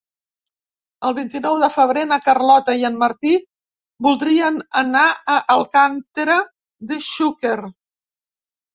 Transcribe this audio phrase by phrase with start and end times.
[1.09, 3.35] El vint-i-nou de febrer na Carlota i en Martí
[4.09, 6.43] voldrien anar a Alcàntera
[6.91, 7.59] de Xúquer.